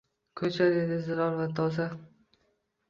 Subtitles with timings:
[0.39, 1.89] Ko’char edi zilol va toza.